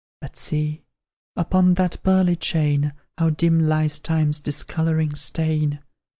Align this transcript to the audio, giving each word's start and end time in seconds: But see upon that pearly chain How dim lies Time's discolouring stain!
But 0.19 0.35
see 0.35 0.81
upon 1.35 1.75
that 1.75 2.01
pearly 2.01 2.35
chain 2.35 2.93
How 3.19 3.29
dim 3.29 3.59
lies 3.59 3.99
Time's 3.99 4.39
discolouring 4.39 5.13
stain! 5.13 5.79